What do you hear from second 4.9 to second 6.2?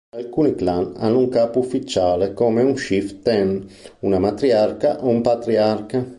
o un patriarca.